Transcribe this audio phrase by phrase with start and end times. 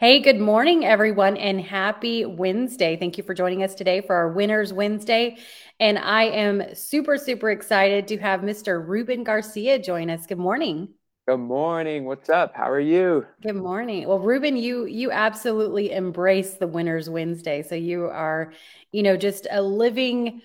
[0.00, 2.96] Hey, good morning, everyone, and happy Wednesday.
[2.96, 5.38] Thank you for joining us today for our Winners Wednesday.
[5.80, 8.80] And I am super, super excited to have Mr.
[8.86, 10.24] Ruben Garcia join us.
[10.24, 10.90] Good morning.
[11.26, 12.04] Good morning.
[12.04, 12.54] What's up?
[12.54, 13.26] How are you?
[13.42, 14.06] Good morning.
[14.06, 17.62] Well, Ruben, you you absolutely embrace the Winners Wednesday.
[17.62, 18.52] So you are,
[18.92, 20.42] you know, just a living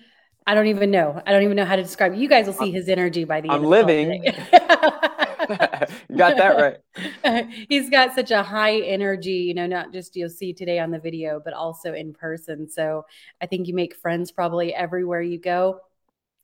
[0.48, 1.22] I don't even know.
[1.24, 2.14] I don't even know how to describe.
[2.14, 3.66] You guys will see his energy by the I'm end.
[3.66, 4.24] I'm living.
[6.16, 6.78] got that
[7.24, 7.48] right.
[7.68, 10.98] He's got such a high energy, you know, not just you'll see today on the
[10.98, 12.68] video, but also in person.
[12.68, 13.04] So
[13.40, 15.80] I think you make friends probably everywhere you go.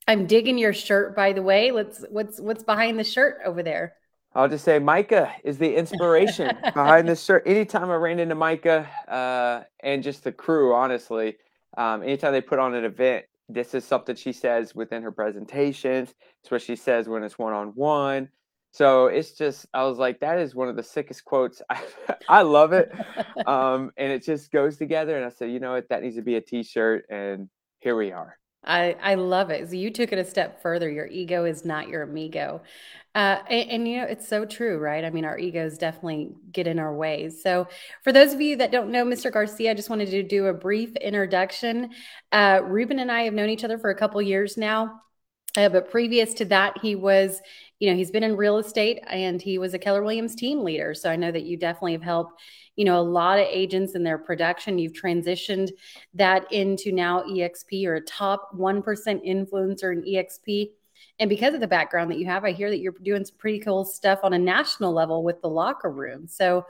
[0.07, 1.71] I'm digging your shirt, by the way.
[1.71, 3.95] Let's what's what's behind the shirt over there?
[4.33, 7.43] I'll just say Micah is the inspiration behind this shirt.
[7.45, 11.37] Anytime I ran into Micah uh, and just the crew, honestly,
[11.77, 16.13] um, anytime they put on an event, this is something she says within her presentations.
[16.41, 18.29] It's what she says when it's one on one.
[18.71, 21.61] So it's just, I was like, that is one of the sickest quotes.
[21.69, 21.83] I,
[22.27, 22.91] I love it.
[23.45, 25.15] Um, and it just goes together.
[25.17, 27.05] And I said, you know what, that needs to be a t shirt.
[27.09, 28.37] And here we are.
[28.63, 29.67] I, I love it.
[29.67, 30.89] So you took it a step further.
[30.89, 32.61] Your ego is not your amigo.
[33.15, 35.03] Uh, and, and, you know, it's so true, right?
[35.03, 37.41] I mean, our egos definitely get in our ways.
[37.41, 37.67] So,
[38.03, 39.31] for those of you that don't know Mr.
[39.31, 41.89] Garcia, I just wanted to do a brief introduction.
[42.31, 45.01] Uh, Ruben and I have known each other for a couple years now.
[45.57, 47.41] Uh, but previous to that, he was,
[47.79, 50.93] you know, he's been in real estate and he was a Keller Williams team leader.
[50.93, 52.39] So I know that you definitely have helped,
[52.75, 54.79] you know, a lot of agents in their production.
[54.79, 55.71] You've transitioned
[56.13, 57.71] that into now EXP.
[57.71, 58.83] You're a top 1%
[59.27, 60.69] influencer in EXP.
[61.19, 63.59] And because of the background that you have, I hear that you're doing some pretty
[63.59, 66.27] cool stuff on a national level with the locker room.
[66.27, 66.65] So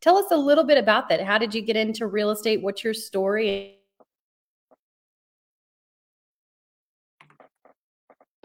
[0.00, 1.22] tell us a little bit about that.
[1.22, 2.60] How did you get into real estate?
[2.60, 3.75] What's your story?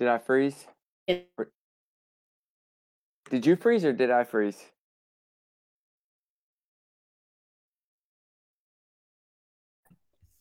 [0.02, 0.66] Did I freeze?
[1.08, 1.26] Did
[3.46, 4.58] you freeze or did I freeze?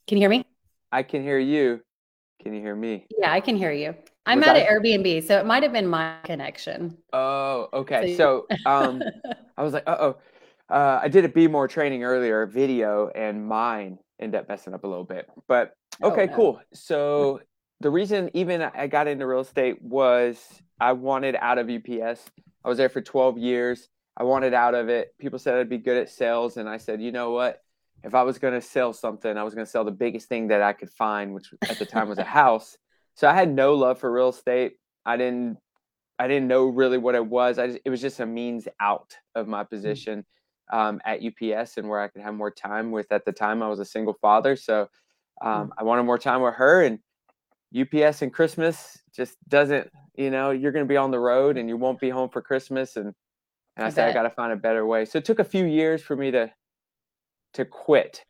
[0.09, 0.47] Can you hear me?
[0.91, 1.83] I can hear you.
[2.43, 3.05] Can you hear me?
[3.19, 3.95] Yeah, I can hear you.
[4.25, 4.61] I'm was at I...
[4.61, 6.97] an Airbnb, so it might have been my connection.
[7.13, 8.17] Oh, okay.
[8.17, 9.03] So, so um,
[9.59, 10.17] I was like, uh-oh.
[10.71, 14.85] Uh, I did a Be More training earlier, video, and mine ended up messing up
[14.85, 15.29] a little bit.
[15.49, 16.35] But oh, okay, oh, no.
[16.35, 16.63] cool.
[16.73, 17.41] So
[17.81, 20.39] the reason even I got into real estate was
[20.79, 22.31] I wanted out of UPS.
[22.65, 23.89] I was there for 12 years.
[24.17, 25.15] I wanted out of it.
[25.19, 27.63] People said I'd be good at sales, and I said, you know what?
[28.05, 30.49] If I was going to sell something, I was going to sell the biggest thing
[30.49, 32.77] that I could find, which at the time was a house.
[33.15, 34.75] So I had no love for real estate.
[35.07, 35.59] I didn't,
[36.19, 37.59] I didn't know really what it was.
[37.59, 39.71] I just, it was just a means out of my mm.
[39.71, 40.25] position
[40.71, 43.11] um, at UPS and where I could have more time with.
[43.13, 44.89] At the time, I was a single father, so
[45.43, 45.71] um, mm.
[45.79, 46.99] I wanted more time with her and
[47.79, 51.69] UPS and Christmas just doesn't, you know, you're going to be on the road and
[51.69, 52.97] you won't be home for Christmas.
[52.97, 53.15] And,
[53.77, 55.05] and I, I said, I got to find a better way.
[55.05, 56.51] So it took a few years for me to,
[57.55, 58.25] to quit,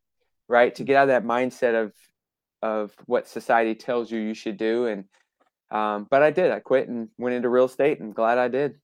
[0.49, 0.75] right.
[0.75, 1.93] To get out of that mindset of,
[2.63, 4.87] of what society tells you you should do.
[4.87, 5.05] And,
[5.71, 8.75] um, but I did, I quit and went into real estate and glad I did.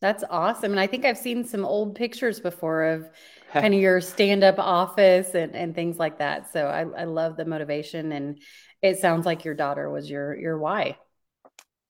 [0.00, 0.72] That's awesome.
[0.72, 3.08] And I think I've seen some old pictures before of
[3.60, 6.52] kind of your stand up office and, and things like that.
[6.52, 8.40] So I, I love the motivation and
[8.82, 10.98] it sounds like your daughter was your your why.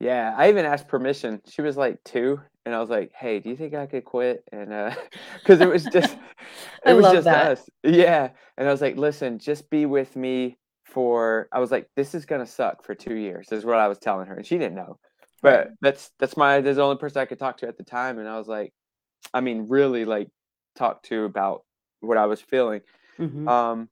[0.01, 1.41] Yeah, I even asked permission.
[1.49, 4.45] She was like two, and I was like, "Hey, do you think I could quit?"
[4.53, 4.95] And
[5.39, 6.17] because uh, it was just,
[6.87, 7.53] it was just that.
[7.53, 7.71] us.
[7.83, 12.15] Yeah, and I was like, "Listen, just be with me for." I was like, "This
[12.15, 14.77] is gonna suck for two years." Is what I was telling her, and she didn't
[14.77, 14.99] know.
[15.43, 18.19] But that's that's my there's the only person I could talk to at the time,
[18.19, 18.73] and I was like,
[19.33, 20.29] I mean, really like
[20.75, 21.63] talk to about
[22.01, 22.81] what I was feeling.
[23.19, 23.49] Mm-hmm.
[23.49, 23.89] Um,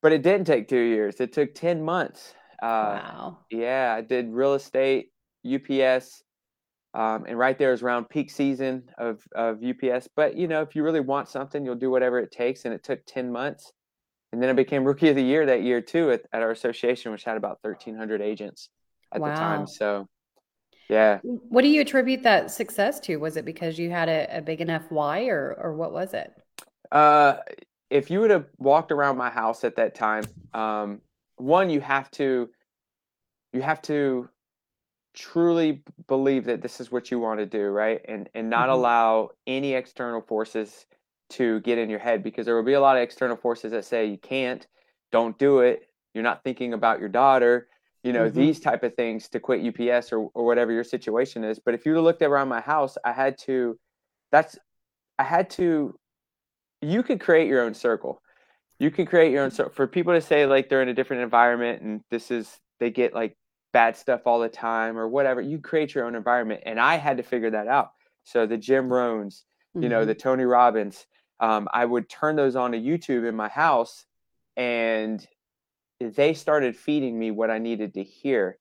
[0.00, 1.20] but it didn't take two years.
[1.20, 2.34] It took 10 months.
[2.62, 3.38] Uh, wow.
[3.50, 5.10] Yeah, I did real estate,
[5.46, 6.22] UPS,
[6.94, 10.08] um, and right there is around peak season of, of UPS.
[10.14, 12.64] But, you know, if you really want something, you'll do whatever it takes.
[12.64, 13.72] And it took 10 months.
[14.32, 17.12] And then I became rookie of the year that year, too, at, at our association,
[17.12, 18.68] which had about 1,300 agents
[19.12, 19.28] at wow.
[19.28, 19.66] the time.
[19.66, 20.08] So,
[20.88, 21.20] yeah.
[21.22, 23.16] What do you attribute that success to?
[23.16, 26.32] Was it because you had a, a big enough why, or, or what was it?
[26.90, 27.36] Uh,
[27.90, 30.24] if you would have walked around my house at that time,
[30.54, 31.00] um,
[31.36, 32.48] one, you have to,
[33.52, 34.28] you have to
[35.14, 38.00] truly believe that this is what you want to do, right?
[38.06, 38.78] And and not mm-hmm.
[38.78, 40.86] allow any external forces
[41.30, 43.84] to get in your head because there will be a lot of external forces that
[43.84, 44.66] say you can't,
[45.10, 47.68] don't do it, you're not thinking about your daughter,
[48.02, 48.38] you know, mm-hmm.
[48.38, 51.58] these type of things to quit UPS or, or whatever your situation is.
[51.58, 53.78] But if you looked around my house, I had to
[54.30, 54.58] that's
[55.18, 55.94] I had to
[56.80, 58.20] you could create your own circle.
[58.78, 61.22] You can create your own circle for people to say like they're in a different
[61.22, 63.36] environment and this is they get like
[63.72, 65.40] bad stuff all the time or whatever.
[65.40, 67.90] You create your own environment, and I had to figure that out.
[68.24, 69.42] So the Jim Rohns,
[69.74, 69.90] you mm-hmm.
[69.90, 71.06] know, the Tony Robbins,
[71.40, 74.04] um, I would turn those on to YouTube in my house,
[74.56, 75.26] and
[76.10, 78.58] they started feeding me what I needed to hear.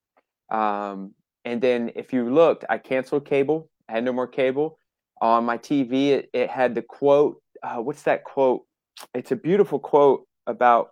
[0.49, 1.13] Um,
[1.45, 3.69] and then if you looked, I canceled cable.
[3.89, 4.77] I had no more cable.
[5.21, 7.41] On my TV, it, it had the quote.
[7.63, 8.65] Uh, what's that quote?
[9.13, 10.89] It's a beautiful quote about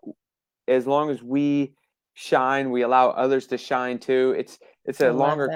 [0.68, 1.74] as long as we
[2.14, 4.36] shine, we allow others to shine too.
[4.38, 5.50] It's it's a longer.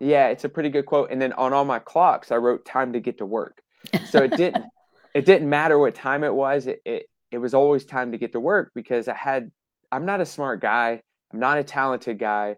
[0.00, 1.10] Yeah, it's a pretty good quote.
[1.10, 3.62] And then on all my clocks, I wrote time to get to work.
[4.10, 4.64] So it didn't
[5.14, 6.66] it didn't matter what time it was.
[6.66, 9.50] It, it it was always time to get to work because I had
[9.90, 11.02] I'm not a smart guy.
[11.32, 12.56] I'm not a talented guy,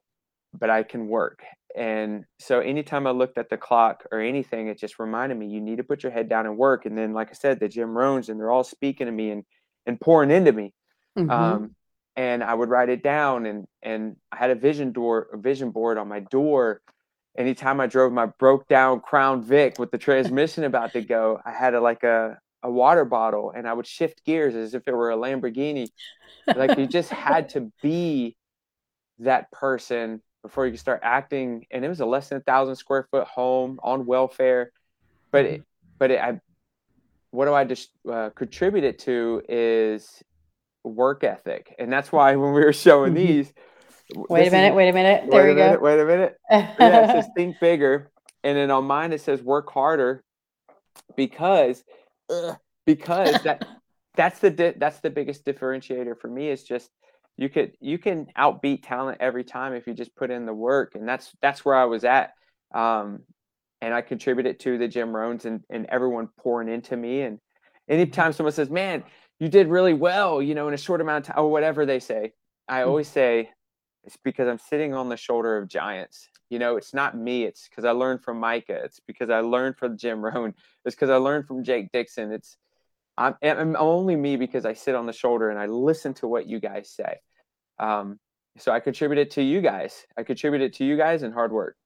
[0.53, 1.43] but I can work.
[1.77, 5.61] And so anytime I looked at the clock or anything, it just reminded me you
[5.61, 6.87] need to put your head down and work.
[6.87, 9.45] And then, like I said, the Jim Rohns and they're all speaking to me and
[9.87, 10.75] and pouring into me.
[11.17, 11.31] Mm-hmm.
[11.31, 11.75] Um,
[12.17, 15.71] and I would write it down and and I had a vision door a vision
[15.71, 16.83] board on my door.
[17.37, 21.53] Anytime I drove my broke down Crown Vic with the transmission about to go, I
[21.53, 24.93] had a like a a water bottle and I would shift gears as if it
[24.93, 25.89] were a Lamborghini.
[26.47, 28.37] Like you just had to be
[29.21, 31.67] that person before you could start acting.
[31.71, 34.73] And it was a less than a thousand square foot home on welfare.
[35.31, 35.63] But it,
[35.99, 36.41] but it, I,
[37.31, 40.23] what do I just uh, contribute it to is
[40.85, 43.27] work ethic, and that's why when we were showing mm-hmm.
[43.27, 43.53] these.
[44.15, 44.71] Wait a minute!
[44.71, 45.31] Is, wait a minute!
[45.31, 45.67] There you go.
[45.67, 46.37] Minute, wait a minute!
[46.51, 48.11] yeah, it says think bigger,
[48.43, 50.25] and then on mine it says work harder,
[51.17, 51.85] because
[52.87, 53.67] because that
[54.17, 56.91] that's the di- that's the biggest differentiator for me is just
[57.37, 60.95] you could you can outbeat talent every time if you just put in the work
[60.95, 62.33] and that's that's where I was at
[62.75, 63.21] um,
[63.81, 67.39] and I contributed to the Jim Rohns and, and everyone pouring into me and
[67.89, 69.05] anytime someone says man
[69.39, 72.01] you did really well you know in a short amount of time or whatever they
[72.01, 72.33] say
[72.69, 72.89] I hmm.
[72.89, 73.51] always say
[74.05, 77.45] it's because I'm sitting on the shoulder of giants you know, it's not me.
[77.45, 78.81] It's because I learned from Micah.
[78.85, 80.55] It's because I learned from Jim Rohn.
[80.85, 82.33] It's because I learned from Jake Dixon.
[82.33, 82.57] It's
[83.17, 86.47] I'm, I'm only me because I sit on the shoulder and I listen to what
[86.47, 87.19] you guys say.
[87.79, 88.21] Um,
[88.59, 90.07] so I contribute it to you guys.
[90.17, 91.77] I contribute it to you guys and hard work.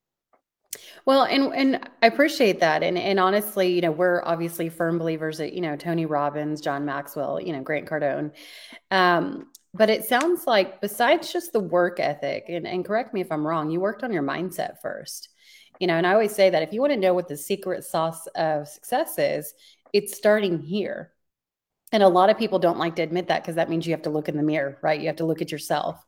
[1.04, 2.82] Well, and and I appreciate that.
[2.82, 6.84] And and honestly, you know, we're obviously firm believers that, you know, Tony Robbins, John
[6.84, 8.32] Maxwell, you know, Grant Cardone.
[8.90, 13.32] Um, but it sounds like besides just the work ethic, and, and correct me if
[13.32, 15.28] I'm wrong, you worked on your mindset first.
[15.78, 17.84] You know, and I always say that if you want to know what the secret
[17.84, 19.54] sauce of success is,
[19.92, 21.12] it's starting here.
[21.90, 24.02] And a lot of people don't like to admit that because that means you have
[24.02, 25.00] to look in the mirror, right?
[25.00, 26.04] You have to look at yourself.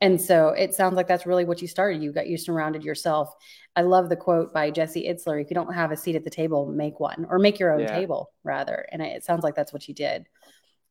[0.00, 2.02] And so it sounds like that's really what you started.
[2.02, 3.34] You got you surrounded yourself.
[3.76, 6.30] I love the quote by Jesse Itzler: "If you don't have a seat at the
[6.30, 7.94] table, make one, or make your own yeah.
[7.98, 10.26] table, rather." And it sounds like that's what you did.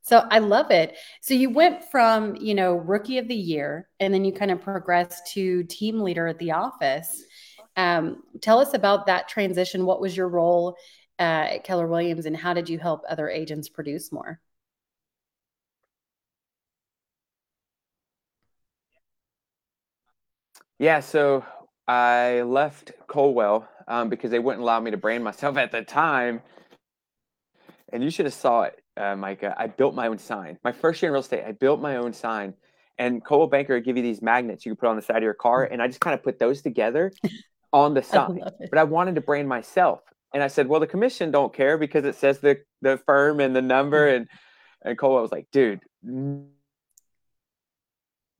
[0.02, 0.98] So I love it.
[1.22, 4.62] So you went from, you know, rookie of the year and then you kind of
[4.62, 7.24] progressed to team leader at the office.
[7.76, 9.86] Um, tell us about that transition.
[9.86, 10.76] What was your role
[11.20, 14.40] uh, at Keller Williams and how did you help other agents produce more?
[20.80, 21.46] Yeah, so
[21.88, 26.42] I left Coldwell um, because they wouldn't allow me to brand myself at the time.
[27.92, 30.60] And you should have saw it uh, Micah, I built my own sign.
[30.64, 32.54] My first year in real estate, I built my own sign.
[32.98, 35.24] And Coldwell Banker would give you these magnets you can put on the side of
[35.24, 37.14] your car, and I just kind of put those together
[37.72, 38.44] on the sign.
[38.44, 40.02] I but I wanted to brand myself,
[40.34, 43.56] and I said, "Well, the commission don't care because it says the the firm and
[43.56, 44.28] the number." And
[44.84, 45.80] and Coldwell was like, "Dude,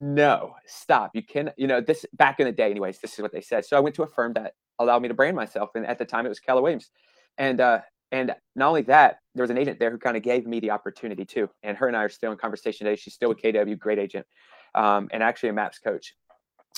[0.02, 1.12] no, stop!
[1.14, 3.00] You can, you know, this back in the day, anyways.
[3.00, 5.14] This is what they said." So I went to a firm that allowed me to
[5.14, 6.92] brand myself, and at the time it was Keller Williams,
[7.38, 7.80] and uh,
[8.12, 10.72] and not only that, there was an agent there who kind of gave me the
[10.72, 11.50] opportunity too.
[11.64, 12.96] And her and I are still in conversation today.
[12.96, 14.26] She's still with KW, great agent,
[14.74, 16.16] um, and actually a MAPS coach.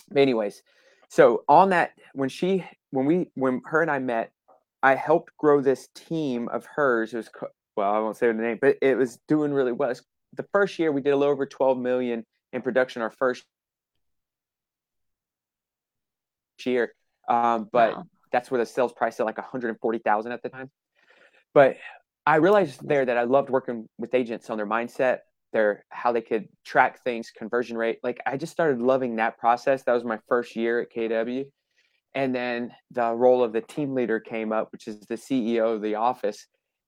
[0.09, 0.61] But anyways,
[1.09, 4.31] so on that, when she, when we, when her and I met,
[4.83, 7.13] I helped grow this team of hers.
[7.13, 7.29] It was,
[7.75, 9.93] well, I won't say the name, but it was doing really well.
[10.33, 13.01] the first year we did a little over 12 million in production.
[13.01, 13.43] Our first
[16.65, 16.93] year,
[17.27, 18.03] um, but wow.
[18.31, 20.69] that's where the sales price at like 140,000 at the time.
[21.53, 21.77] But
[22.25, 25.19] I realized there that I loved working with agents on their mindset,
[25.53, 27.99] their how they could track things, conversion rate.
[28.03, 29.83] Like I just started loving that process.
[29.83, 31.45] That was my first year at KW.
[32.13, 35.81] And then the role of the team leader came up, which is the CEO of
[35.81, 36.45] the office.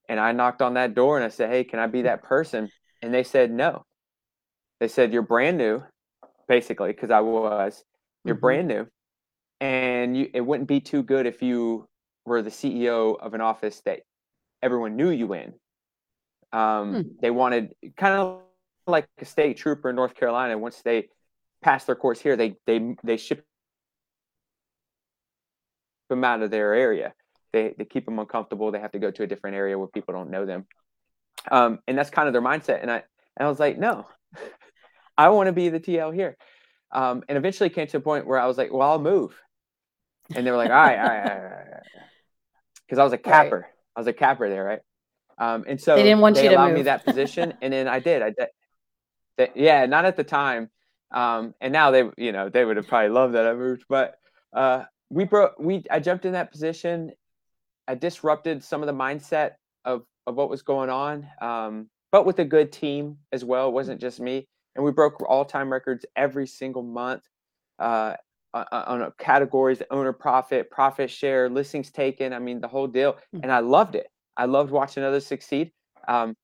[0.09, 2.69] And I knocked on that door and I said, Hey, can I be that person?
[3.01, 3.85] And they said, No.
[4.79, 5.81] They said, You're brand new,
[6.47, 7.83] basically, because I was.
[8.25, 8.41] You're mm-hmm.
[8.41, 8.87] brand new.
[9.61, 11.87] And you, it wouldn't be too good if you
[12.25, 14.01] were the CEO of an office that
[14.63, 15.53] everyone knew you in.
[16.51, 17.01] Um, hmm.
[17.21, 18.41] They wanted kind of
[18.87, 20.57] like a state trooper in North Carolina.
[20.57, 21.09] Once they
[21.61, 23.45] pass their course here, they they they ship
[26.09, 27.13] them out of their area.
[27.51, 28.71] They they keep them uncomfortable.
[28.71, 30.65] They have to go to a different area where people don't know them.
[31.51, 32.81] Um, and that's kind of their mindset.
[32.81, 33.03] And I,
[33.37, 34.07] and I was like, no,
[35.17, 36.37] I want to be the TL here.
[36.91, 39.35] Um, and eventually came to a point where I was like, well, I'll move.
[40.33, 41.65] And they were like, all right, all right, all right.
[42.85, 43.61] Because I was a capper.
[43.61, 43.72] Right.
[43.95, 44.79] I was a capper there, right?
[45.37, 46.77] Um, and so they didn't want they you to allowed move.
[46.77, 48.21] me that position, and then I did.
[48.21, 48.33] I
[49.37, 49.49] did.
[49.55, 50.69] yeah, not at the time.
[51.11, 53.85] Um, and now they, you know, they would have probably loved that I moved.
[53.87, 54.15] But
[54.51, 55.53] uh, we broke.
[55.59, 57.11] We I jumped in that position.
[57.87, 59.51] I disrupted some of the mindset
[59.85, 63.67] of of what was going on, um, but with a good team as well.
[63.67, 67.23] It wasn't just me, and we broke all time records every single month.
[67.79, 68.13] Uh,
[68.53, 72.33] on categories, owner profit, profit share, listings taken.
[72.33, 73.17] I mean, the whole deal.
[73.31, 73.39] Hmm.
[73.43, 74.07] And I loved it.
[74.37, 75.71] I loved watching others succeed.
[76.07, 76.35] Um,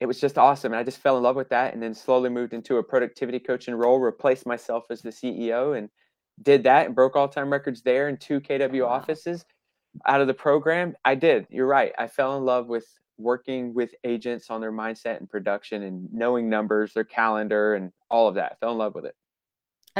[0.00, 0.72] it was just awesome.
[0.72, 3.38] And I just fell in love with that and then slowly moved into a productivity
[3.38, 5.90] coaching role, replaced myself as the CEO and
[6.42, 9.44] did that and broke all time records there in two KW offices
[10.06, 10.94] out of the program.
[11.04, 11.46] I did.
[11.50, 11.92] You're right.
[11.98, 12.86] I fell in love with
[13.18, 18.26] working with agents on their mindset and production and knowing numbers, their calendar, and all
[18.26, 18.52] of that.
[18.52, 19.14] I fell in love with it.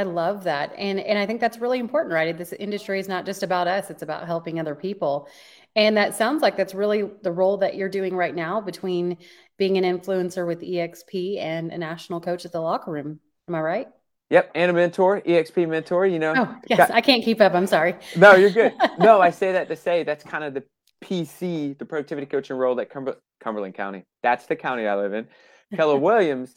[0.01, 0.73] I love that.
[0.77, 2.35] And and I think that's really important, right?
[2.35, 5.29] This industry is not just about us, it's about helping other people.
[5.75, 9.17] And that sounds like that's really the role that you're doing right now between
[9.57, 13.19] being an influencer with EXP and a national coach at the locker room.
[13.47, 13.87] Am I right?
[14.31, 16.33] Yep, and a mentor, EXP mentor, you know.
[16.35, 16.91] Oh, yes, got...
[16.91, 17.53] I can't keep up.
[17.53, 17.95] I'm sorry.
[18.15, 18.73] No, you're good.
[18.99, 20.63] no, I say that to say that's kind of the
[21.03, 24.03] PC, the productivity coaching role that Cumber- Cumberland County.
[24.23, 25.27] That's the county I live in.
[25.75, 26.53] Keller Williams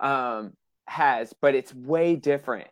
[0.00, 0.52] um,
[0.86, 2.68] has, but it's way different.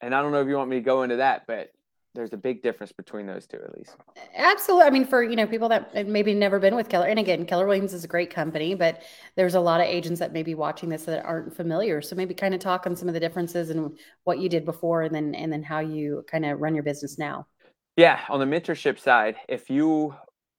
[0.00, 1.70] And I don't know if you want me to go into that, but
[2.16, 3.94] there's a big difference between those two at least.
[4.34, 7.44] Absolutely i mean for you know people that maybe never been with keller and again
[7.44, 9.02] keller williams is a great company but
[9.36, 12.00] there's a lot of agents that may be watching this that aren't familiar.
[12.00, 15.02] So maybe kind of talk on some of the differences and what you did before
[15.02, 17.46] and then and then how you kind of run your business now.
[17.96, 20.14] Yeah on the mentorship side if you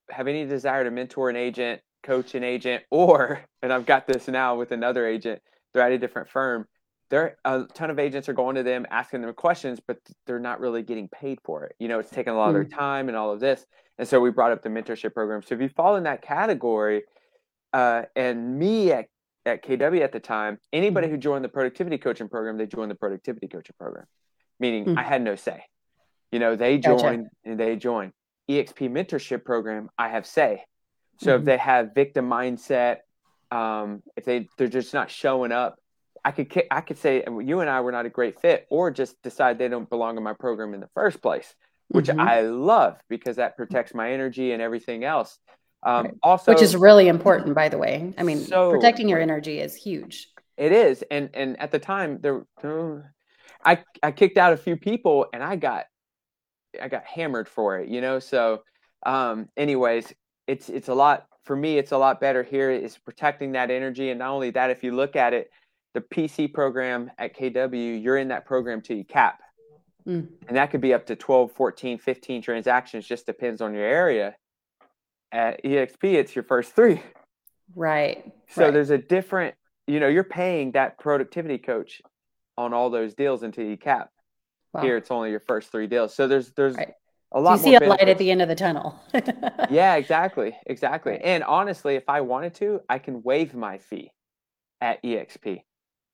[0.10, 4.28] have any desire to mentor an agent coach an agent or and i've got this
[4.28, 5.42] now with another agent
[5.74, 6.66] they're at a different firm
[7.10, 10.60] there a ton of agents are going to them asking them questions but they're not
[10.60, 12.50] really getting paid for it you know it's taking a lot mm.
[12.50, 12.76] of their mm.
[12.76, 13.66] time and all of this
[13.98, 17.04] and so we brought up the mentorship program so if you fall in that category
[17.74, 19.08] uh, and me at,
[19.46, 21.12] at kw at the time anybody mm.
[21.12, 24.06] who joined the productivity coaching program they joined the productivity coaching program
[24.60, 24.98] meaning mm.
[24.98, 25.64] i had no say
[26.32, 27.30] you know they joined gotcha.
[27.46, 28.12] and they joined
[28.50, 30.64] exp mentorship program i have say
[31.20, 31.40] so mm-hmm.
[31.40, 32.98] if they have victim mindset
[33.50, 35.78] um, if they they're just not showing up
[36.28, 39.16] I could I could say you and I were not a great fit, or just
[39.24, 41.56] decide they don't belong in my program in the first place,
[41.88, 42.20] which mm-hmm.
[42.20, 45.40] I love because that protects my energy and everything else.
[45.84, 46.14] Um, right.
[46.22, 48.14] Also, which is really important, by the way.
[48.18, 50.28] I mean, so, protecting your energy is huge.
[50.58, 52.44] It is, and and at the time there,
[53.64, 55.86] I I kicked out a few people, and I got
[56.82, 58.20] I got hammered for it, you know.
[58.20, 58.64] So,
[59.06, 60.14] um, anyways,
[60.46, 61.78] it's it's a lot for me.
[61.78, 64.94] It's a lot better here is protecting that energy, and not only that, if you
[64.94, 65.50] look at it
[65.94, 69.40] the PC program at KW, you're in that program till you cap.
[70.08, 70.28] Mm.
[70.48, 74.36] And that could be up to 12, 14, 15 transactions, just depends on your area.
[75.32, 77.02] At EXP, it's your first three.
[77.76, 78.32] Right.
[78.50, 78.74] So right.
[78.74, 79.56] there's a different,
[79.88, 82.02] you know, you're paying that productivity coach
[82.58, 84.10] on all those deals until you cap.
[84.74, 84.82] Wow.
[84.82, 86.14] Here, it's only your first three deals.
[86.14, 86.94] So there's, there's, right.
[87.34, 88.98] A lot so you see a light at the end of the tunnel.
[89.70, 91.14] yeah, exactly, exactly.
[91.14, 91.22] Right.
[91.24, 94.12] And honestly, if I wanted to, I can waive my fee
[94.80, 95.62] at EXP.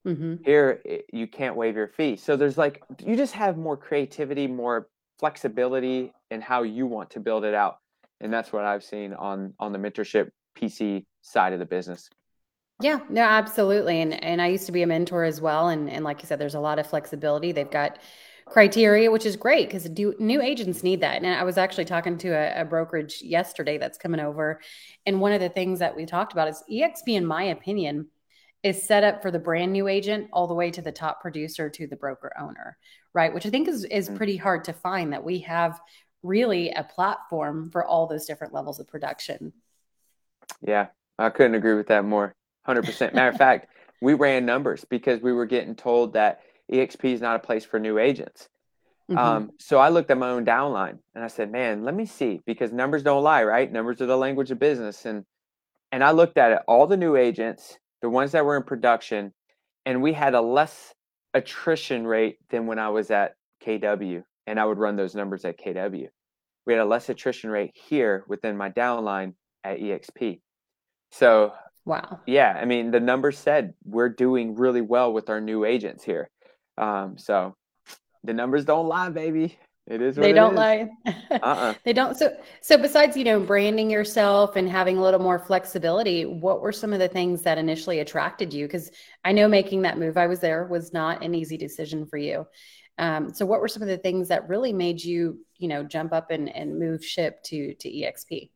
[0.06, 0.44] Mm-hmm.
[0.44, 0.82] Here,
[1.12, 2.18] you can't waive your fee.
[2.18, 7.20] So there's like, you just have more creativity, more flexibility in how you want to
[7.20, 7.78] build it out.
[8.20, 12.10] And that's what I've seen on on the mentorship PC side of the business.
[12.82, 14.02] Yeah, no, absolutely.
[14.02, 15.70] And and I used to be a mentor as well.
[15.70, 17.52] And and like you said, there's a lot of flexibility.
[17.52, 18.00] They've got
[18.46, 21.24] criteria, which is great because new agents need that.
[21.24, 24.60] And I was actually talking to a, a, brokerage yesterday that's coming over.
[25.06, 28.08] And one of the things that we talked about is EXP, in my opinion,
[28.64, 31.70] is set up for the brand new agent all the way to the top producer
[31.70, 32.78] to the broker owner,
[33.14, 33.34] right?
[33.34, 34.16] Which I think is is mm.
[34.16, 35.80] pretty hard to find that we have
[36.24, 39.52] really a platform for all those different levels of production.
[40.62, 40.88] Yeah,
[41.20, 42.34] I couldn't agree with that more.
[42.68, 43.14] 100%.
[43.14, 43.68] Matter of fact,
[44.02, 46.40] we ran numbers because we were getting told that
[46.72, 48.48] EXP is not a place for new agents.
[49.12, 49.18] Mm-hmm.
[49.18, 52.42] Um, so I looked at my own downline and I said, man, let me see
[52.46, 53.70] because numbers don't lie, right?
[53.70, 55.06] Numbers are the language of business.
[55.06, 55.26] And
[55.92, 59.34] and I looked at it, all the new agents the ones that were in production,
[59.86, 60.94] and we had a less
[61.34, 65.58] attrition rate than when I was at KW, and I would run those numbers at
[65.58, 66.10] KW.
[66.66, 70.42] We had a less attrition rate here within my downline at EXP.
[71.12, 71.54] So,
[71.86, 72.20] wow.
[72.28, 76.30] Yeah, I mean, the numbers said we're doing really well with our new agents here.
[76.78, 77.56] Um, so
[78.26, 79.58] the numbers don't lie, baby.
[79.86, 80.16] It is.
[80.16, 80.58] they don't is.
[80.58, 80.90] lie.
[81.32, 81.74] Uh-uh.
[81.84, 82.16] they don't.
[82.18, 86.72] So, so besides, you know, branding yourself and having a little more flexibility, what were
[86.72, 88.66] some of the things that initially attracted you?
[88.66, 88.92] Because
[89.26, 92.46] I know making that move, I was there, was not an easy decision for you.
[92.98, 96.14] Um, so, what were some of the things that really made you, you know, jump
[96.14, 98.52] up and, and move ship to to EXP?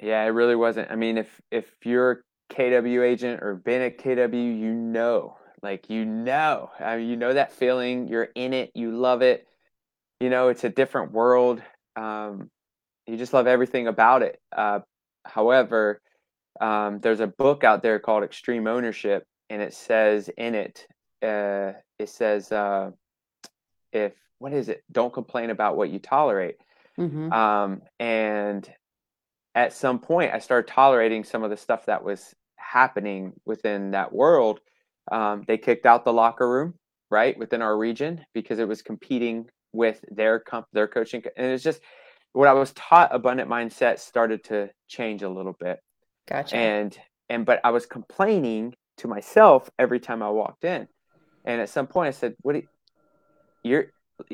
[0.00, 0.90] Yeah, it really wasn't.
[0.90, 5.88] I mean, if if you're a KW agent or been at KW, you know, like
[5.88, 8.08] you know, I mean, you know that feeling.
[8.08, 8.72] You're in it.
[8.74, 9.46] You love it
[10.20, 11.62] you know, it's a different world.
[11.96, 12.50] Um,
[13.06, 14.40] you just love everything about it.
[14.56, 14.80] Uh,
[15.24, 16.00] however,
[16.60, 20.86] um, there's a book out there called Extreme Ownership, and it says in it,
[21.22, 22.90] uh, it says, uh,
[23.92, 24.82] if what is it?
[24.90, 26.56] Don't complain about what you tolerate.
[26.98, 27.32] Mm-hmm.
[27.32, 28.68] Um, and
[29.54, 34.12] at some point, I started tolerating some of the stuff that was happening within that
[34.12, 34.60] world.
[35.10, 36.74] Um, they kicked out the locker room,
[37.10, 41.64] right, within our region because it was competing with their comp their coaching and it's
[41.64, 41.80] just
[42.32, 45.80] what i was taught abundant mindset started to change a little bit.
[46.28, 46.56] Gotcha.
[46.56, 50.88] And and but i was complaining to myself every time i walked in.
[51.44, 52.68] And at some point i said what you,
[53.62, 53.86] you're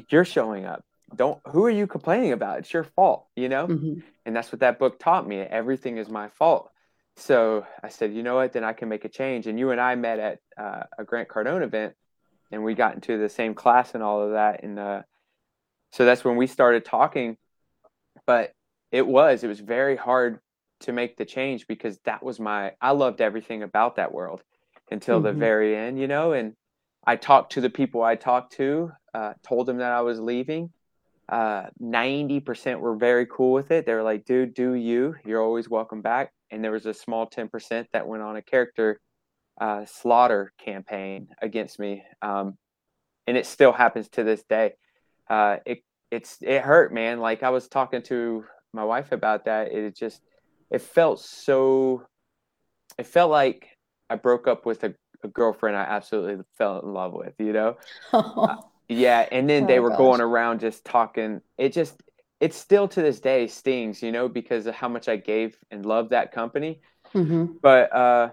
[0.09, 0.85] you're showing up.
[1.14, 2.59] Don't who are you complaining about?
[2.59, 3.66] It's your fault you know?
[3.66, 4.00] Mm-hmm.
[4.26, 5.38] and that's what that book taught me.
[5.40, 6.70] Everything is my fault.
[7.16, 8.52] So i said you know what?
[8.52, 9.47] Then i can make a change.
[9.47, 11.94] And you and i met at uh, a grant cardone event
[12.50, 15.02] and we got into the same class and all of that and uh,
[15.92, 17.37] so that's when we started talking
[18.26, 18.52] but
[18.92, 20.38] it was it was very hard
[20.80, 24.42] to make the change because that was my i loved everything about that world
[24.90, 25.26] until mm-hmm.
[25.26, 26.54] the very end you know and
[27.06, 30.70] i talked to the people i talked to uh, told them that i was leaving.
[31.28, 33.87] Uh, 90% were very cool with it.
[33.87, 35.14] They were like dude do you?
[35.25, 36.32] You're always welcome back.
[36.50, 39.00] And there was a small 10% that went on a character
[39.61, 42.56] uh, slaughter campaign against me um,
[43.26, 44.73] and it still happens to this day
[45.31, 47.21] uh, it it's it hurt, man.
[47.21, 49.73] Like I was talking to my wife about that.
[49.73, 50.21] It just
[50.71, 52.05] it felt so.
[52.99, 53.69] It felt like
[54.11, 57.35] I broke up with a, a girlfriend I absolutely fell in love with.
[57.39, 57.77] You know.
[58.13, 58.57] Uh,
[58.89, 59.99] yeah, and then oh, they were gosh.
[59.99, 61.40] going around just talking.
[61.57, 62.03] It just
[62.40, 65.87] it still to this day stings, you know, because of how much I gave and
[65.87, 66.81] loved that company.
[67.14, 67.53] Mm-hmm.
[67.62, 68.31] But uh,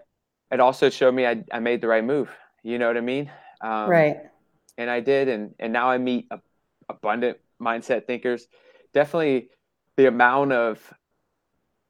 [0.49, 2.31] it also showed me I, I made the right move.
[2.63, 3.29] You know what I mean?
[3.61, 4.17] Um, right.
[4.79, 6.39] And I did, and and now I meet a
[6.89, 8.47] abundant mindset thinkers.
[8.93, 9.49] Definitely
[9.95, 10.93] the amount of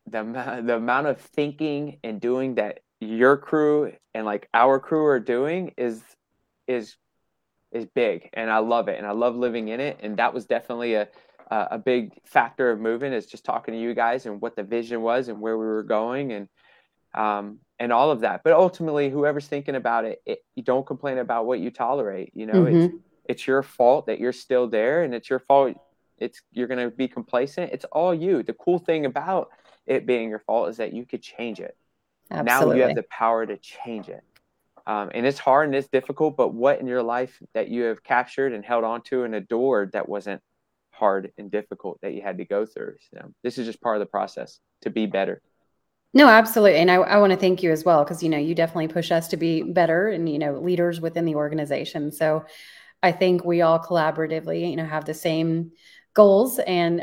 [0.05, 5.19] the, the amount of thinking and doing that your crew and like our crew are
[5.19, 6.01] doing is
[6.67, 6.95] is
[7.71, 10.45] is big and I love it and I love living in it and that was
[10.45, 11.07] definitely a
[11.49, 15.01] a big factor of moving is just talking to you guys and what the vision
[15.01, 16.49] was and where we were going and
[17.13, 18.41] um, and all of that.
[18.43, 22.31] But ultimately, whoever's thinking about it, it, you don't complain about what you tolerate.
[22.33, 22.77] You know, mm-hmm.
[22.77, 22.95] it's
[23.27, 25.75] it's your fault that you're still there and it's your fault
[26.17, 29.49] it's you're going to be complacent it's all you the cool thing about
[29.85, 31.75] it being your fault is that you could change it
[32.31, 32.67] Absolutely.
[32.67, 34.23] now you have the power to change it
[34.85, 38.03] um, and it's hard and it's difficult but what in your life that you have
[38.03, 40.41] captured and held on to and adored that wasn't
[40.91, 43.99] hard and difficult that you had to go through so this is just part of
[43.99, 45.41] the process to be better
[46.13, 46.79] no, absolutely.
[46.79, 49.11] And I, I want to thank you as well, because, you know, you definitely push
[49.11, 52.11] us to be better and, you know, leaders within the organization.
[52.11, 52.45] So
[53.03, 55.71] I think we all collaboratively, you know, have the same
[56.13, 57.01] goals and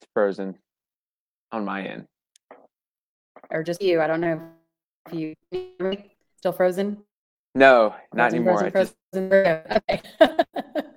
[0.00, 0.56] it's frozen
[1.50, 2.06] on my end.
[3.50, 4.00] Or just you.
[4.00, 4.40] I don't know
[5.10, 5.34] if you
[6.38, 7.02] still frozen.
[7.54, 8.70] No, not frozen, anymore.
[8.70, 9.30] Frozen, frozen.
[9.30, 9.82] Just...
[9.90, 10.02] Okay.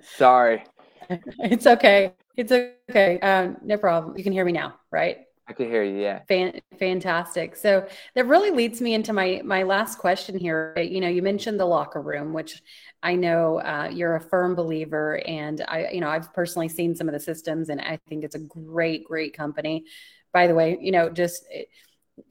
[0.16, 0.64] Sorry.
[1.10, 2.14] It's okay.
[2.36, 3.18] It's okay.
[3.20, 4.16] Um, no problem.
[4.16, 5.25] You can hear me now, right?
[5.48, 6.00] I can hear you.
[6.00, 6.20] Yeah.
[6.28, 7.54] Fan- fantastic.
[7.54, 10.74] So that really leads me into my my last question here.
[10.76, 12.60] You know, you mentioned the locker room, which
[13.02, 17.08] I know uh, you're a firm believer, and I, you know, I've personally seen some
[17.08, 19.84] of the systems, and I think it's a great, great company.
[20.32, 21.46] By the way, you know, just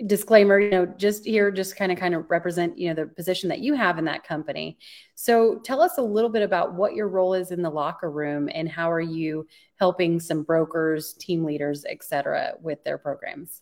[0.08, 3.50] disclaimer you know just here just kind of kind of represent you know the position
[3.50, 4.78] that you have in that company.
[5.16, 8.50] So tell us a little bit about what your role is in the locker room
[8.54, 9.48] and how are you
[9.80, 13.62] helping some brokers team leaders etc with their programs?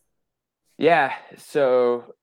[0.77, 2.15] Yeah so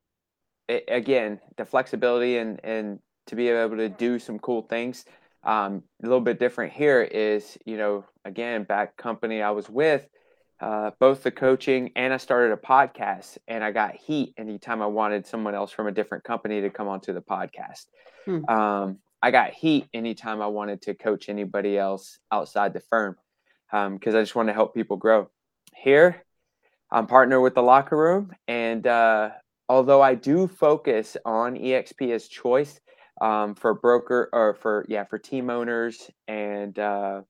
[0.69, 5.05] again the flexibility and and to be able to do some cool things
[5.43, 10.07] um, a little bit different here is you know again back company i was with
[10.61, 14.87] uh, both the coaching and I started a podcast and I got heat anytime I
[14.87, 17.87] wanted someone else from a different company to come onto the podcast.
[18.25, 18.45] Hmm.
[18.47, 23.17] Um, I got heat anytime I wanted to coach anybody else outside the firm
[23.71, 25.31] because um, I just want to help people grow.
[25.75, 26.25] Here,
[26.91, 29.31] I'm partnered with the locker room, and uh,
[29.69, 32.81] although I do focus on EXP as choice,
[33.21, 37.23] um, for broker or for yeah for team owners and uh,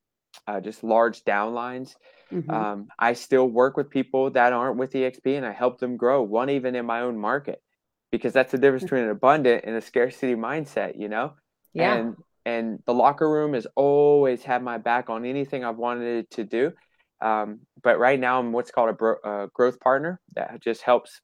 [0.47, 1.95] uh, just large downlines.
[2.33, 2.51] Mm-hmm.
[2.51, 6.23] Um, I still work with people that aren't with EXP, and I help them grow.
[6.23, 7.63] One even in my own market,
[8.11, 10.99] because that's the difference between an abundant and a scarcity mindset.
[10.99, 11.35] You know,
[11.73, 11.95] yeah.
[11.95, 12.17] And
[12.47, 16.73] and the locker room has always had my back on anything I've wanted to do.
[17.21, 21.21] Um, but right now, I'm what's called a bro- uh, growth partner that just helps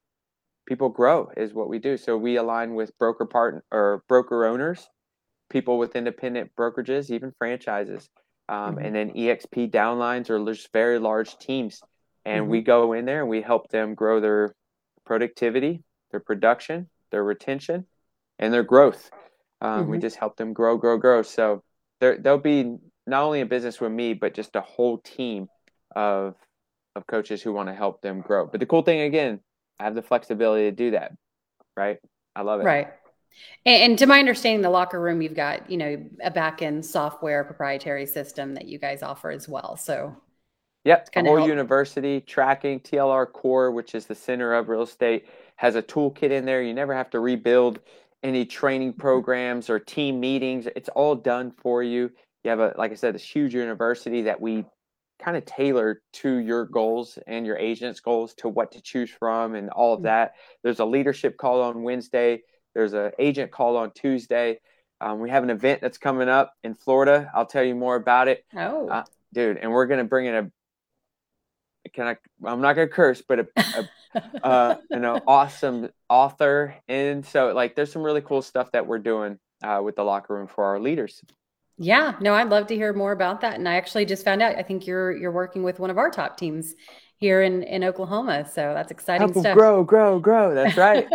[0.66, 1.96] people grow is what we do.
[1.96, 4.86] So we align with broker partner or broker owners,
[5.48, 8.08] people with independent brokerages, even franchises,
[8.48, 8.84] um, mm-hmm.
[8.84, 11.82] and then EXP downlines are just very large teams.
[12.24, 12.50] And mm-hmm.
[12.50, 14.54] we go in there and we help them grow their
[15.04, 17.86] productivity, their production, their retention,
[18.38, 19.10] and their growth.
[19.60, 19.90] Um, mm-hmm.
[19.92, 21.22] We just help them grow, grow, grow.
[21.22, 21.62] So
[22.00, 25.48] they'll be not only a business with me, but just a whole team
[25.94, 26.34] of
[26.94, 28.46] of coaches who want to help them grow.
[28.46, 29.40] But the cool thing again,
[29.78, 31.12] I have the flexibility to do that.
[31.76, 31.98] Right.
[32.34, 32.64] I love it.
[32.64, 32.88] Right.
[33.64, 37.42] And, to my understanding, the locker room, you've got, you know, a back end software
[37.44, 39.76] proprietary system that you guys offer as well.
[39.76, 40.16] So
[40.86, 41.48] Yep, the whole help.
[41.48, 46.44] university tracking TLR Core, which is the center of real estate, has a toolkit in
[46.44, 46.62] there.
[46.62, 47.80] You never have to rebuild
[48.22, 49.00] any training mm-hmm.
[49.00, 50.68] programs or team meetings.
[50.76, 52.12] It's all done for you.
[52.44, 54.64] You have a, like I said, this huge university that we
[55.20, 59.56] kind of tailor to your goals and your agent's goals to what to choose from
[59.56, 60.04] and all of mm.
[60.04, 60.34] that.
[60.62, 62.42] There's a leadership call on Wednesday.
[62.76, 64.60] There's an agent call on Tuesday.
[65.00, 67.30] Um, we have an event that's coming up in Florida.
[67.34, 68.44] I'll tell you more about it.
[68.54, 70.50] Oh, uh, dude, and we're gonna bring in a.
[71.94, 72.16] Can I?
[72.44, 77.76] I'm not gonna curse, but a, a uh, you know, awesome author, and so like,
[77.76, 80.78] there's some really cool stuff that we're doing uh, with the locker room for our
[80.78, 81.22] leaders.
[81.78, 83.54] Yeah, no, I'd love to hear more about that.
[83.54, 84.56] And I actually just found out.
[84.56, 86.74] I think you're you're working with one of our top teams
[87.18, 89.56] here in in Oklahoma, so that's exciting stuff.
[89.56, 90.54] Grow, grow, grow.
[90.54, 91.06] That's right.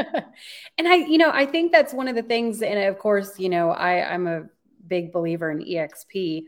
[0.77, 2.61] and I, you know, I think that's one of the things.
[2.61, 4.43] And of course, you know, I I'm a
[4.87, 6.43] big believer in EXP.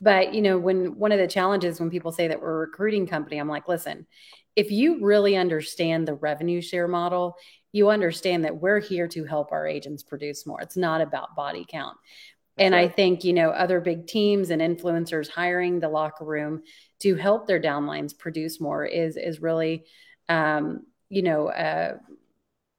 [0.00, 3.06] But you know, when one of the challenges when people say that we're a recruiting
[3.06, 4.06] company, I'm like, listen,
[4.54, 7.36] if you really understand the revenue share model,
[7.72, 10.60] you understand that we're here to help our agents produce more.
[10.60, 11.96] It's not about body count
[12.58, 12.90] and right.
[12.90, 16.62] I think, you know, other big teams and influencers hiring the locker room
[17.00, 19.84] to help their downlines produce more is is really
[20.28, 21.96] um, you know, uh,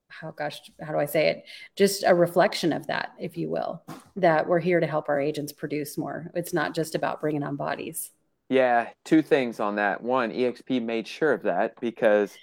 [0.10, 1.44] how gosh, how do I say it?
[1.76, 3.84] Just a reflection of that, if you will,
[4.16, 6.32] that we're here to help our agents produce more.
[6.36, 8.12] It's not just about bringing on bodies.
[8.50, 10.02] Yeah, two things on that.
[10.02, 12.36] One, EXP made sure of that because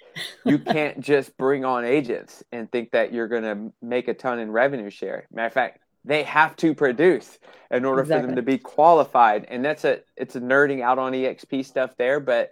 [0.45, 4.39] you can't just bring on agents and think that you're going to make a ton
[4.39, 5.27] in revenue share.
[5.31, 7.37] Matter of fact, they have to produce
[7.69, 8.21] in order exactly.
[8.21, 11.91] for them to be qualified and that's a it's a nerding out on exp stuff
[11.97, 12.51] there but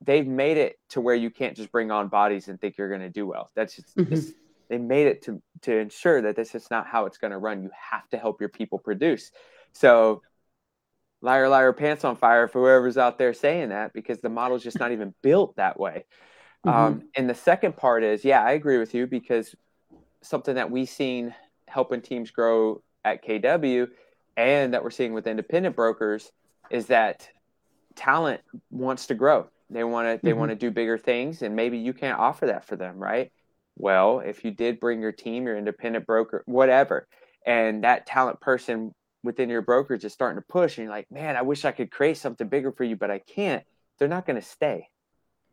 [0.00, 3.00] they've made it to where you can't just bring on bodies and think you're going
[3.00, 4.30] to do well that's just mm-hmm.
[4.68, 7.62] they made it to to ensure that this is not how it's going to run
[7.62, 9.32] you have to help your people produce
[9.72, 10.22] so
[11.20, 14.78] liar liar pants on fire for whoever's out there saying that because the model's just
[14.78, 16.04] not even built that way
[16.64, 16.76] mm-hmm.
[16.76, 19.54] um, and the second part is yeah i agree with you because
[20.22, 21.34] something that we've seen
[21.70, 23.88] helping teams grow at KW
[24.36, 26.30] and that we're seeing with independent brokers
[26.70, 27.28] is that
[27.94, 29.48] talent wants to grow.
[29.70, 30.40] They want to they mm-hmm.
[30.40, 33.32] want to do bigger things and maybe you can't offer that for them, right?
[33.76, 37.06] Well, if you did bring your team, your independent broker, whatever,
[37.46, 41.36] and that talent person within your brokerage is starting to push and you're like, "Man,
[41.36, 43.64] I wish I could create something bigger for you, but I can't."
[43.98, 44.88] They're not going to stay.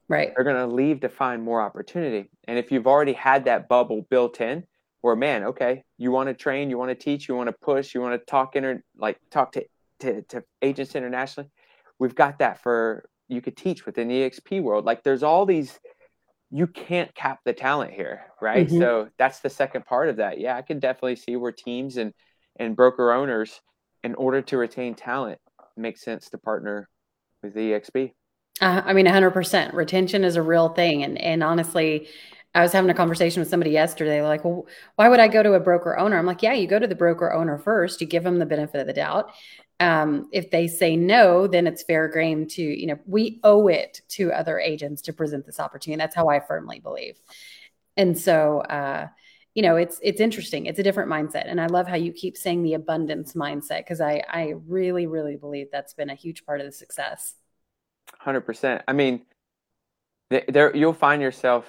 [0.10, 0.34] Right.
[0.34, 2.30] They're going to leave to find more opportunity.
[2.48, 4.64] And if you've already had that bubble built in,
[5.02, 7.94] where man, okay, you want to train, you want to teach, you want to push,
[7.94, 9.66] you want to talk inter like talk to,
[10.00, 11.50] to, to agents internationally.
[12.00, 14.86] We've got that for you could teach within the EXP world.
[14.86, 15.80] Like there's all these
[16.50, 18.68] you can't cap the talent here, right?
[18.68, 18.80] Mm-hmm.
[18.80, 20.40] So that's the second part of that.
[20.40, 22.14] Yeah, I can definitely see where teams and
[22.60, 23.62] and broker owners,
[24.04, 25.40] in order to retain talent,
[25.76, 26.90] makes sense to partner
[27.44, 28.14] with the EXP.
[28.60, 29.74] Uh, I mean, 100%.
[29.74, 32.08] Retention is a real thing, and and honestly,
[32.58, 34.24] I was having a conversation with somebody yesterday.
[34.24, 34.66] Like, well,
[34.96, 36.18] why would I go to a broker owner?
[36.18, 38.02] I'm like, yeah, you go to the broker owner first.
[38.02, 39.30] You give them the benefit of the doubt.
[39.80, 44.02] Um, if they say no, then it's fair game to, you know, we owe it
[44.10, 46.00] to other agents to present this opportunity.
[46.00, 47.20] That's how I firmly believe.
[47.96, 49.10] And so, uh,
[49.54, 50.66] you know, it's it's interesting.
[50.66, 54.02] It's a different mindset, and I love how you keep saying the abundance mindset because
[54.02, 57.36] I I really really believe that's been a huge part of the success.
[58.20, 58.82] Hundred percent.
[58.88, 59.26] I mean,
[60.30, 61.68] there you'll find yourself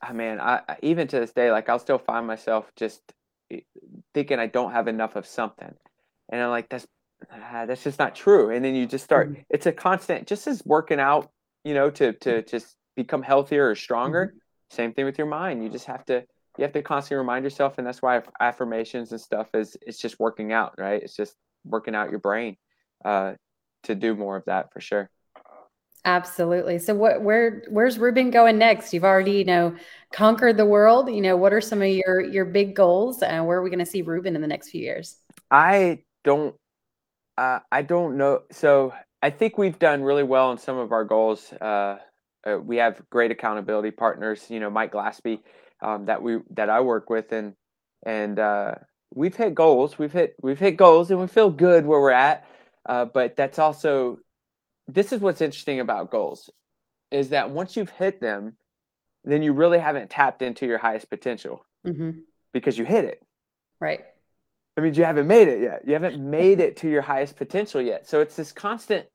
[0.00, 3.00] I mean, I even to this day, like I'll still find myself just
[3.50, 3.60] eh,
[4.12, 5.72] thinking I don't have enough of something,
[6.30, 6.86] and I'm like, that's
[7.30, 8.50] ah, that's just not true.
[8.50, 9.30] And then you just start.
[9.30, 9.42] Mm-hmm.
[9.50, 11.30] It's a constant, just as working out,
[11.64, 14.26] you know, to to just become healthier or stronger.
[14.26, 14.38] Mm-hmm.
[14.70, 15.62] Same thing with your mind.
[15.62, 16.24] You just have to
[16.58, 20.20] you have to constantly remind yourself, and that's why affirmations and stuff is it's just
[20.20, 21.02] working out, right?
[21.02, 22.56] It's just working out your brain
[23.04, 23.34] uh,
[23.84, 25.10] to do more of that for sure.
[26.04, 26.78] Absolutely.
[26.78, 28.92] So what where where's Ruben going next?
[28.92, 29.74] You've already, you know,
[30.12, 31.10] conquered the world.
[31.10, 33.78] You know, what are some of your your big goals and where are we going
[33.78, 35.16] to see Ruben in the next few years?
[35.50, 36.54] I don't
[37.38, 38.42] uh, I don't know.
[38.52, 41.52] So I think we've done really well in some of our goals.
[41.54, 41.98] Uh,
[42.46, 44.44] uh, we have great accountability partners.
[44.50, 45.40] You know, Mike Glaspie,
[45.80, 47.54] um, that we that I work with, and
[48.04, 48.74] and uh,
[49.14, 49.98] we've hit goals.
[49.98, 52.46] We've hit we've hit goals, and we feel good where we're at.
[52.86, 54.18] Uh, but that's also
[54.86, 56.50] this is what's interesting about goals
[57.10, 58.56] is that once you've hit them,
[59.24, 62.10] then you really haven't tapped into your highest potential mm-hmm.
[62.52, 63.22] because you hit it.
[63.80, 64.04] Right.
[64.76, 65.82] I mean, you haven't made it yet.
[65.86, 68.08] You haven't made it to your highest potential yet.
[68.08, 69.06] So it's this constant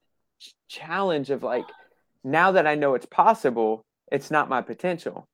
[0.69, 1.65] challenge of like,
[2.23, 5.27] now that I know it's possible, it's not my potential.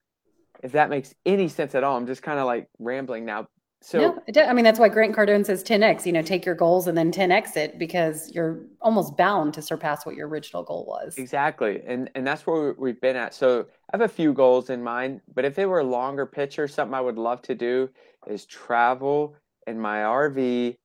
[0.63, 3.47] If that makes any sense at all, I'm just kind of like rambling now.
[3.85, 6.07] So no, I mean that's why Grant Cardone says 10x.
[6.07, 10.07] You know, take your goals and then 10x it because you're almost bound to surpass
[10.07, 11.19] what your original goal was.
[11.19, 13.35] Exactly, and and that's where we've been at.
[13.35, 16.67] So I have a few goals in mind, but if it were a longer picture,
[16.67, 17.91] something I would love to do
[18.25, 19.35] is travel
[19.67, 20.77] in my RV,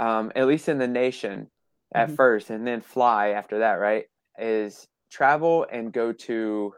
[0.00, 1.48] um, at least in the nation
[1.94, 2.16] at mm-hmm.
[2.16, 3.74] first, and then fly after that.
[3.74, 4.06] Right?
[4.36, 6.74] Is travel and go to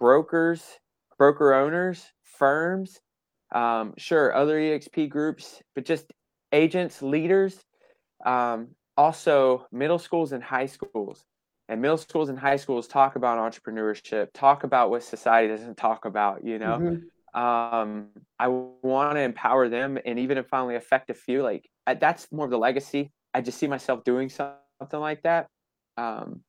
[0.00, 0.64] brokers,
[1.18, 3.00] broker owners, firms,
[3.52, 6.12] um, sure, other EXP groups, but just
[6.52, 7.58] agents, leaders,
[8.24, 11.24] um, also middle schools and high schools.
[11.68, 16.04] And middle schools and high schools talk about entrepreneurship, talk about what society doesn't talk
[16.04, 16.78] about, you know.
[16.78, 21.42] Mm-hmm um, I want to empower them and even if I only affect a few.
[21.42, 23.10] Like that's more of the legacy.
[23.32, 25.48] I just see myself doing something like that.
[25.96, 26.42] Um,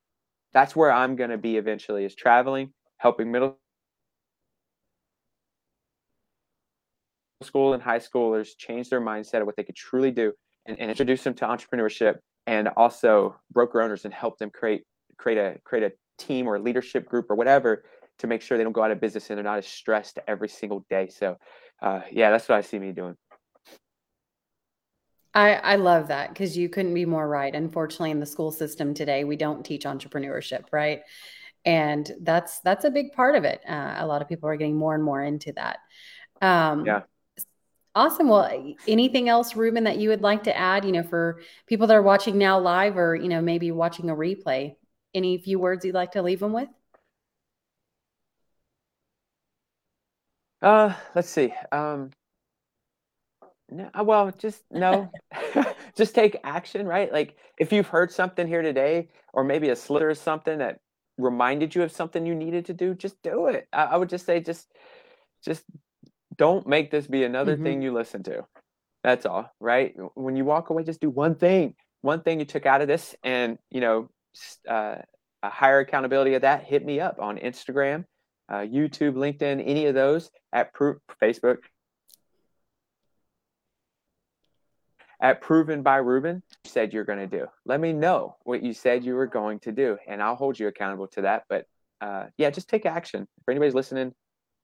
[0.51, 3.59] that's where I'm going to be eventually is traveling, helping middle
[7.43, 10.33] school and high schoolers change their mindset of what they could truly do
[10.65, 12.15] and, and introduce them to entrepreneurship
[12.47, 14.83] and also broker owners and help them create
[15.17, 17.83] create a create a team or a leadership group or whatever
[18.19, 20.49] to make sure they don't go out of business and they're not as stressed every
[20.49, 21.07] single day.
[21.07, 21.37] So,
[21.81, 23.15] uh, yeah, that's what I see me doing.
[25.33, 27.53] I, I love that because you couldn't be more right.
[27.53, 31.01] Unfortunately, in the school system today, we don't teach entrepreneurship, right?
[31.65, 33.61] And that's that's a big part of it.
[33.67, 35.79] Uh, a lot of people are getting more and more into that.
[36.41, 37.01] Um, yeah.
[37.95, 38.27] Awesome.
[38.27, 40.83] Well, anything else, Ruben, that you would like to add?
[40.83, 44.15] You know, for people that are watching now live, or you know, maybe watching a
[44.15, 44.75] replay,
[45.13, 46.69] any few words you'd like to leave them with?
[50.61, 51.53] Uh, let's see.
[51.71, 52.11] Um,
[53.69, 55.11] no, uh, well, just no,
[55.95, 57.11] just take action, right?
[57.11, 60.79] Like if you've heard something here today, or maybe a slither of something that
[61.17, 63.67] reminded you of something you needed to do, just do it.
[63.73, 64.67] I, I would just say, just,
[65.43, 65.63] just
[66.37, 67.63] don't make this be another mm-hmm.
[67.63, 68.45] thing you listen to.
[69.03, 69.93] That's all, right?
[70.15, 73.15] When you walk away, just do one thing, one thing you took out of this,
[73.23, 74.09] and you know,
[74.67, 74.97] uh,
[75.41, 76.63] a higher accountability of that.
[76.63, 78.05] Hit me up on Instagram
[78.49, 81.57] uh, YouTube, LinkedIn, any of those at Pro- Facebook
[85.21, 86.43] at Proven by Ruben.
[86.65, 87.47] You said you're going to do.
[87.65, 90.67] Let me know what you said you were going to do, and I'll hold you
[90.67, 91.43] accountable to that.
[91.49, 91.65] But
[92.01, 93.27] uh, yeah, just take action.
[93.45, 94.13] For anybody's listening,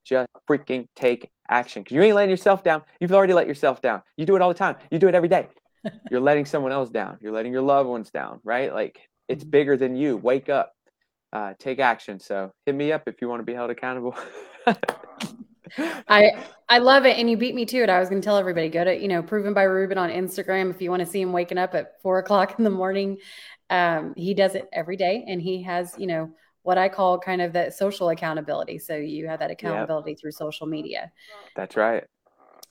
[0.05, 2.83] just freaking take action because you ain't letting yourself down.
[2.99, 4.01] You've already let yourself down.
[4.17, 4.75] You do it all the time.
[4.91, 5.47] You do it every day.
[6.12, 7.17] You're letting someone else down.
[7.21, 8.73] You're letting your loved ones down, right?
[8.73, 9.51] Like it's mm-hmm.
[9.51, 10.17] bigger than you.
[10.17, 10.73] Wake up
[11.31, 12.19] uh, take action.
[12.19, 14.15] So hit me up if you want to be held accountable.
[16.07, 16.31] I
[16.69, 17.89] I love it, and you beat me to it.
[17.89, 20.69] I was going to tell everybody go to you know proven by Ruben on Instagram
[20.69, 23.17] if you want to see him waking up at four o'clock in the morning.
[23.69, 26.31] Um, he does it every day, and he has you know
[26.63, 28.79] what I call kind of that social accountability.
[28.79, 30.19] So you have that accountability yep.
[30.19, 31.11] through social media.
[31.55, 32.03] That's right.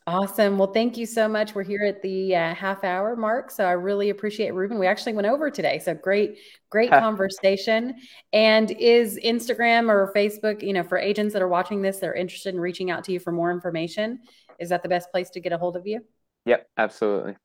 [0.08, 0.56] Awesome.
[0.56, 1.54] Well, thank you so much.
[1.54, 3.50] We're here at the uh, half hour mark.
[3.50, 4.78] So I really appreciate Ruben.
[4.78, 5.78] We actually went over today.
[5.80, 6.38] So great,
[6.70, 7.94] great conversation.
[8.32, 12.54] And is Instagram or Facebook, you know, for agents that are watching this, they're interested
[12.54, 14.20] in reaching out to you for more information.
[14.58, 16.00] Is that the best place to get a hold of you?
[16.46, 17.36] Yep, absolutely.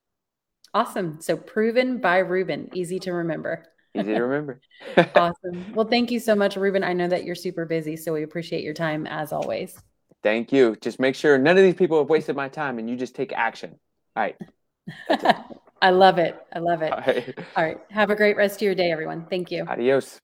[0.73, 1.19] Awesome.
[1.19, 3.65] So proven by Ruben, easy to remember.
[3.95, 4.59] Easy to remember.
[5.15, 5.73] awesome.
[5.73, 6.83] Well, thank you so much, Ruben.
[6.83, 9.77] I know that you're super busy, so we appreciate your time as always.
[10.23, 10.75] Thank you.
[10.81, 13.33] Just make sure none of these people have wasted my time and you just take
[13.33, 13.77] action.
[14.15, 14.35] All right.
[15.81, 16.37] I love it.
[16.53, 16.93] I love it.
[16.93, 17.35] All right.
[17.57, 17.77] All right.
[17.91, 19.25] Have a great rest of your day, everyone.
[19.29, 19.65] Thank you.
[19.67, 20.19] Adios.